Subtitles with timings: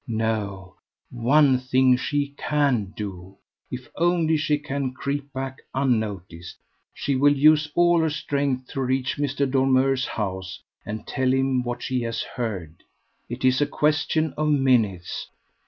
[0.07, 0.77] No
[1.11, 3.37] one thing she can do,
[3.69, 6.57] if only she can creep back unnoticed.
[6.91, 9.47] She will use all her strength to reach Mr.
[9.47, 12.81] Dormeur's house, and tell him what she has heard.
[13.29, 15.27] It is a question of minutes.